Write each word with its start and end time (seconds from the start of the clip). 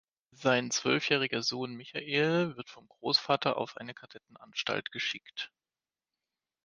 Sein 0.31 0.71
zwölfjähriger 0.71 1.43
Sohn 1.43 1.75
Michael 1.75 2.57
wird 2.57 2.69
vom 2.71 2.87
Großvater 2.87 3.55
auf 3.55 3.77
eine 3.77 3.93
Kadettenanstalt 3.93 4.91
geschickt. 4.91 5.51